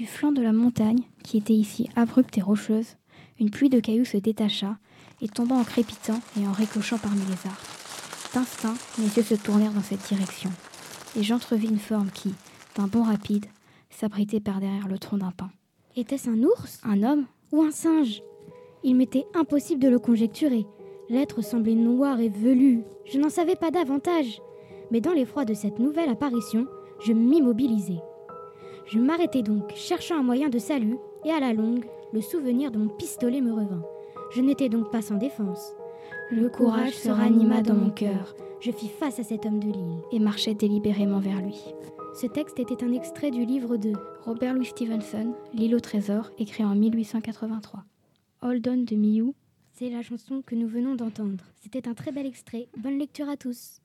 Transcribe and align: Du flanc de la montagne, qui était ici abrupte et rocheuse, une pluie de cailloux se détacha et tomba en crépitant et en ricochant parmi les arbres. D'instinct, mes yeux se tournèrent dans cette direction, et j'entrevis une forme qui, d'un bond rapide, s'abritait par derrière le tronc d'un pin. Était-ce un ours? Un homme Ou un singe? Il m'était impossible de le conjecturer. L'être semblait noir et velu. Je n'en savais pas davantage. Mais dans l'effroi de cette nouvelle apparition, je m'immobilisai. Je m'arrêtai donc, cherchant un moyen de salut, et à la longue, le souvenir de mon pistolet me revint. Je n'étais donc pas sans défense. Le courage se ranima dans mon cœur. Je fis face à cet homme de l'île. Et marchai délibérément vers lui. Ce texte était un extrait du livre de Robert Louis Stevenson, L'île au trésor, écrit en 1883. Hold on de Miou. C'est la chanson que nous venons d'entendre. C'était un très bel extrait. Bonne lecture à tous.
Du 0.00 0.06
flanc 0.06 0.32
de 0.32 0.40
la 0.40 0.54
montagne, 0.54 1.02
qui 1.22 1.36
était 1.36 1.52
ici 1.52 1.90
abrupte 1.94 2.38
et 2.38 2.40
rocheuse, 2.40 2.96
une 3.38 3.50
pluie 3.50 3.68
de 3.68 3.80
cailloux 3.80 4.06
se 4.06 4.16
détacha 4.16 4.78
et 5.20 5.28
tomba 5.28 5.54
en 5.54 5.62
crépitant 5.62 6.18
et 6.40 6.46
en 6.46 6.52
ricochant 6.52 6.96
parmi 6.96 7.20
les 7.20 7.46
arbres. 7.46 7.60
D'instinct, 8.32 8.76
mes 8.98 9.08
yeux 9.14 9.22
se 9.22 9.34
tournèrent 9.34 9.74
dans 9.74 9.82
cette 9.82 10.08
direction, 10.08 10.48
et 11.18 11.22
j'entrevis 11.22 11.68
une 11.68 11.78
forme 11.78 12.10
qui, 12.14 12.32
d'un 12.76 12.86
bond 12.86 13.02
rapide, 13.02 13.44
s'abritait 13.90 14.40
par 14.40 14.60
derrière 14.60 14.88
le 14.88 14.98
tronc 14.98 15.18
d'un 15.18 15.32
pin. 15.32 15.50
Était-ce 15.94 16.30
un 16.30 16.44
ours? 16.44 16.80
Un 16.82 17.02
homme 17.02 17.26
Ou 17.52 17.60
un 17.60 17.70
singe? 17.70 18.22
Il 18.82 18.96
m'était 18.96 19.26
impossible 19.34 19.82
de 19.82 19.90
le 19.90 19.98
conjecturer. 19.98 20.64
L'être 21.10 21.42
semblait 21.42 21.74
noir 21.74 22.20
et 22.20 22.30
velu. 22.30 22.84
Je 23.04 23.18
n'en 23.18 23.28
savais 23.28 23.54
pas 23.54 23.70
davantage. 23.70 24.40
Mais 24.90 25.02
dans 25.02 25.12
l'effroi 25.12 25.44
de 25.44 25.52
cette 25.52 25.78
nouvelle 25.78 26.08
apparition, 26.08 26.66
je 27.04 27.12
m'immobilisai. 27.12 27.98
Je 28.90 28.98
m'arrêtai 28.98 29.42
donc, 29.44 29.72
cherchant 29.76 30.18
un 30.18 30.24
moyen 30.24 30.48
de 30.48 30.58
salut, 30.58 30.98
et 31.24 31.30
à 31.30 31.38
la 31.38 31.52
longue, 31.52 31.84
le 32.12 32.20
souvenir 32.20 32.72
de 32.72 32.78
mon 32.78 32.88
pistolet 32.88 33.40
me 33.40 33.52
revint. 33.52 33.84
Je 34.34 34.40
n'étais 34.40 34.68
donc 34.68 34.90
pas 34.90 35.00
sans 35.00 35.14
défense. 35.14 35.74
Le 36.32 36.48
courage 36.48 36.96
se 36.96 37.08
ranima 37.08 37.62
dans 37.62 37.76
mon 37.76 37.90
cœur. 37.90 38.34
Je 38.58 38.72
fis 38.72 38.88
face 38.88 39.20
à 39.20 39.22
cet 39.22 39.46
homme 39.46 39.60
de 39.60 39.66
l'île. 39.66 40.02
Et 40.10 40.18
marchai 40.18 40.54
délibérément 40.54 41.20
vers 41.20 41.40
lui. 41.40 41.56
Ce 42.16 42.26
texte 42.26 42.58
était 42.58 42.82
un 42.82 42.92
extrait 42.92 43.30
du 43.30 43.44
livre 43.44 43.76
de 43.76 43.92
Robert 44.24 44.54
Louis 44.54 44.66
Stevenson, 44.66 45.34
L'île 45.54 45.76
au 45.76 45.80
trésor, 45.80 46.32
écrit 46.38 46.64
en 46.64 46.74
1883. 46.74 47.84
Hold 48.42 48.68
on 48.68 48.76
de 48.78 48.96
Miou. 48.96 49.34
C'est 49.74 49.90
la 49.90 50.02
chanson 50.02 50.42
que 50.42 50.56
nous 50.56 50.66
venons 50.66 50.96
d'entendre. 50.96 51.44
C'était 51.62 51.86
un 51.86 51.94
très 51.94 52.10
bel 52.10 52.26
extrait. 52.26 52.66
Bonne 52.76 52.98
lecture 52.98 53.28
à 53.28 53.36
tous. 53.36 53.80